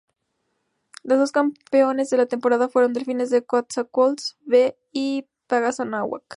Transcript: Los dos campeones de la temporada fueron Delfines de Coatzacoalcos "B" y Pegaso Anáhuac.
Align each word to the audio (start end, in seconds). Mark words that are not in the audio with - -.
Los 1.03 1.19
dos 1.19 1.31
campeones 1.31 2.09
de 2.09 2.17
la 2.17 2.25
temporada 2.25 2.67
fueron 2.69 2.91
Delfines 2.91 3.29
de 3.29 3.43
Coatzacoalcos 3.45 4.35
"B" 4.43 4.75
y 4.91 5.27
Pegaso 5.45 5.83
Anáhuac. 5.83 6.23